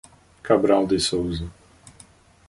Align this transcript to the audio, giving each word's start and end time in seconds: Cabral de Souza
Cabral 0.41 0.87
de 0.87 0.97
Souza 0.99 1.45